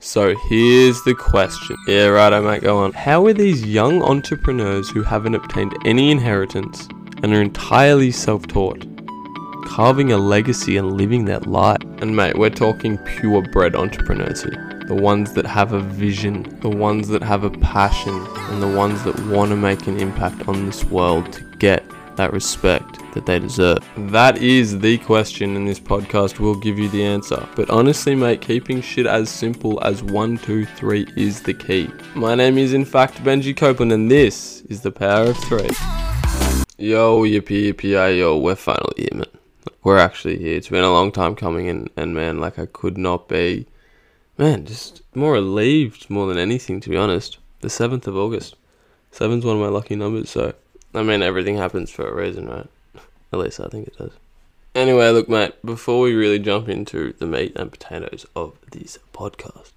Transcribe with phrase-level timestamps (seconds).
[0.00, 1.76] So here's the question.
[1.88, 2.92] Yeah, right, I might go on.
[2.92, 6.86] How are these young entrepreneurs who haven't obtained any inheritance
[7.24, 8.86] and are entirely self taught
[9.64, 11.82] carving a legacy and living their life?
[12.00, 14.80] And mate, we're talking purebred entrepreneurs here.
[14.86, 19.02] The ones that have a vision, the ones that have a passion, and the ones
[19.02, 21.82] that want to make an impact on this world to get
[22.18, 23.78] that respect that they deserve?
[23.96, 27.48] That is the question, and this podcast will give you the answer.
[27.56, 31.88] But honestly, mate, keeping shit as simple as one, two, three is the key.
[32.14, 35.70] My name is, in fact, Benji Copeland, and this is the Power of Three.
[36.76, 39.24] Yo, yippee, yippee, yo, we're finally here, man.
[39.82, 40.56] We're actually here.
[40.56, 43.66] It's been a long time coming, and, and man, like, I could not be,
[44.36, 47.38] man, just more relieved more than anything, to be honest.
[47.60, 48.56] The 7th of August.
[49.10, 50.54] Seven's one of my lucky numbers, so
[50.94, 52.66] I mean, everything happens for a reason, right?
[53.32, 54.12] At least I think it does.
[54.74, 59.72] Anyway, look, mate, before we really jump into the meat and potatoes of this podcast,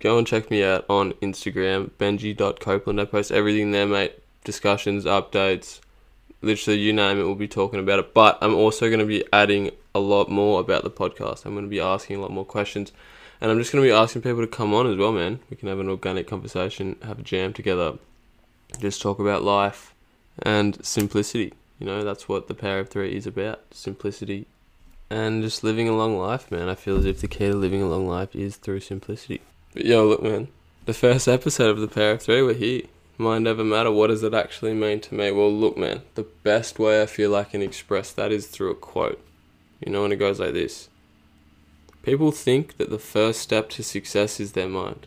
[0.00, 3.00] go and check me out on Instagram, benji.copeland.
[3.00, 4.22] I post everything there, mate.
[4.44, 5.80] Discussions, updates,
[6.40, 8.14] literally you name it, we'll be talking about it.
[8.14, 11.44] But I'm also going to be adding a lot more about the podcast.
[11.44, 12.92] I'm going to be asking a lot more questions.
[13.40, 15.40] And I'm just going to be asking people to come on as well, man.
[15.50, 17.94] We can have an organic conversation, have a jam together,
[18.78, 19.92] just talk about life
[20.40, 21.52] and simplicity.
[21.78, 24.46] You know, that's what the power of three is about simplicity
[25.12, 26.70] and just living a long life, man.
[26.70, 29.42] I feel as if the key to living a long life is through simplicity.
[29.74, 30.48] But yo, look, man,
[30.86, 32.82] the first episode of the power of three, we're here.
[33.18, 35.30] Mind over matter, what does it actually mean to me?
[35.30, 38.74] Well, look, man, the best way I feel I can express that is through a
[38.74, 39.22] quote.
[39.84, 40.88] You know, and it goes like this
[42.02, 45.06] People think that the first step to success is their mind.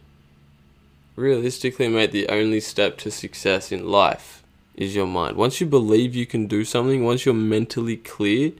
[1.16, 4.44] Realistically, mate, the only step to success in life
[4.76, 5.38] is your mind.
[5.38, 8.52] Once you believe you can do something, once you're mentally clear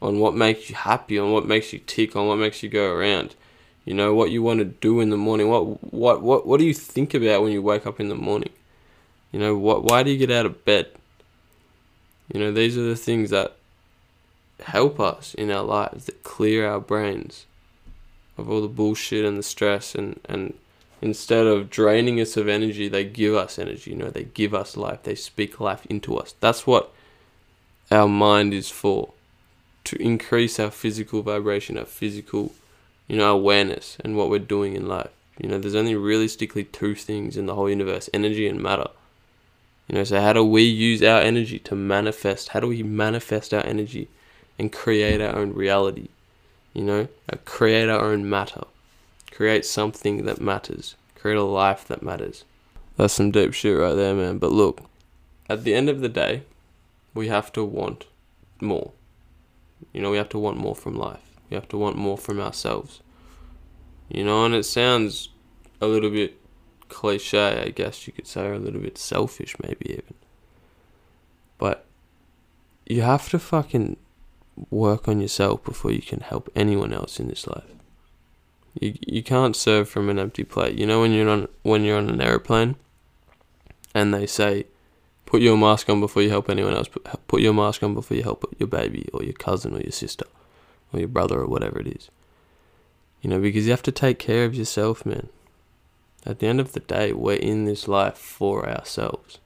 [0.00, 2.92] on what makes you happy, on what makes you tick, on what makes you go
[2.92, 3.34] around,
[3.84, 5.48] you know what you want to do in the morning.
[5.48, 8.50] What what what what do you think about when you wake up in the morning?
[9.32, 9.84] You know what?
[9.84, 10.88] Why do you get out of bed?
[12.32, 13.56] You know these are the things that
[14.60, 17.46] help us in our lives that clear our brains
[18.36, 20.54] of all the bullshit and the stress and and
[21.00, 23.90] instead of draining us of energy, they give us energy.
[23.90, 25.02] You know, they give us life.
[25.02, 26.34] They speak life into us.
[26.40, 26.92] That's what
[27.90, 29.12] our mind is for
[29.84, 32.52] to increase our physical vibration, our physical,
[33.06, 35.10] you know, awareness and what we're doing in life.
[35.38, 38.88] You know, there's only realistically two things in the whole universe energy and matter.
[39.86, 42.50] You know, so how do we use our energy to manifest?
[42.50, 44.08] How do we manifest our energy
[44.58, 46.08] and create our own reality?
[46.74, 48.64] You know, uh, create our own matter.
[49.38, 50.96] Create something that matters.
[51.14, 52.44] Create a life that matters.
[52.96, 54.38] That's some deep shit right there, man.
[54.38, 54.80] But look,
[55.48, 56.42] at the end of the day,
[57.14, 58.06] we have to want
[58.60, 58.90] more.
[59.92, 61.22] You know, we have to want more from life.
[61.48, 63.00] We have to want more from ourselves.
[64.08, 65.28] You know, and it sounds
[65.80, 66.36] a little bit
[66.88, 70.14] cliche, I guess you could say, or a little bit selfish, maybe even.
[71.58, 71.84] But
[72.86, 73.98] you have to fucking
[74.68, 77.77] work on yourself before you can help anyone else in this life.
[78.80, 80.78] You you can't serve from an empty plate.
[80.78, 82.76] You know when you're on when you're on an airplane,
[83.94, 84.66] and they say,
[85.26, 86.88] put your mask on before you help anyone else.
[86.88, 89.92] Put, put your mask on before you help your baby or your cousin or your
[89.92, 90.26] sister,
[90.92, 92.10] or your brother or whatever it is.
[93.22, 95.28] You know because you have to take care of yourself, man.
[96.24, 99.38] At the end of the day, we're in this life for ourselves.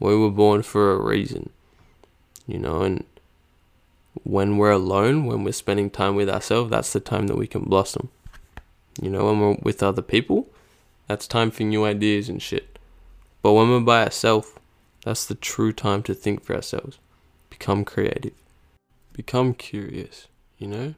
[0.00, 1.50] We were born for a reason.
[2.46, 3.04] You know, and
[4.24, 7.62] when we're alone, when we're spending time with ourselves, that's the time that we can
[7.62, 8.08] blossom.
[9.00, 10.48] You know, when we're with other people,
[11.06, 12.78] that's time for new ideas and shit.
[13.42, 14.52] But when we're by ourselves,
[15.04, 16.98] that's the true time to think for ourselves.
[17.50, 18.34] Become creative.
[19.12, 20.94] Become curious, you know?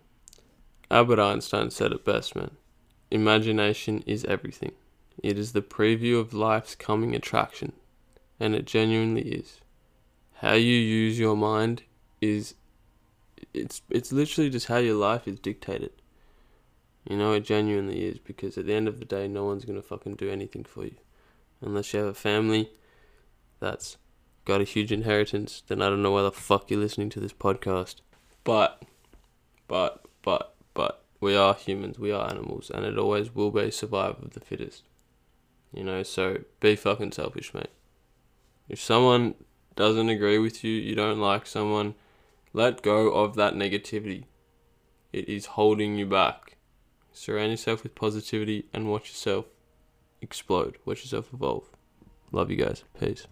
[0.91, 2.53] Albert Einstein said it best, man.
[3.10, 4.72] Imagination is everything.
[5.22, 7.72] It is the preview of life's coming attraction.
[8.39, 9.60] And it genuinely is.
[10.37, 11.83] How you use your mind
[12.21, 12.55] is
[13.53, 15.93] it's it's literally just how your life is dictated.
[17.09, 19.83] You know, it genuinely is because at the end of the day, no one's gonna
[19.83, 20.97] fucking do anything for you,
[21.60, 22.71] unless you have a family
[23.59, 23.97] that's
[24.45, 25.63] got a huge inheritance.
[25.66, 27.97] Then I don't know why the fuck you're listening to this podcast.
[28.45, 28.83] But,
[29.69, 31.98] but, but, but we are humans.
[31.98, 34.84] We are animals, and it always will be survival of the fittest.
[35.72, 37.71] You know, so be fucking selfish, mate.
[38.69, 39.34] If someone
[39.77, 41.95] doesn't agree with you, you don't like someone,
[42.53, 44.24] let go of that negativity.
[45.13, 46.57] It is holding you back.
[47.12, 49.47] Surround yourself with positivity and watch yourself
[50.22, 50.78] explode.
[50.84, 51.68] Watch yourself evolve.
[52.33, 52.84] Love you guys.
[52.98, 53.27] Peace.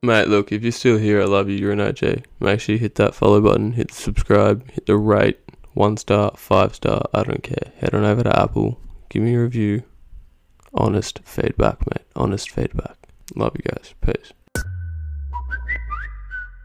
[0.00, 1.56] Mate, look, if you're still here, I love you.
[1.56, 2.22] You're an OG.
[2.38, 5.40] Make sure you hit that follow button, hit the subscribe, hit the rate,
[5.74, 7.72] one star, five star, I don't care.
[7.78, 8.80] Head on over to Apple,
[9.10, 9.82] give me a review.
[10.74, 12.06] Honest feedback, mate.
[12.14, 12.96] Honest feedback.
[13.34, 13.94] Love you guys.
[14.00, 14.32] Peace.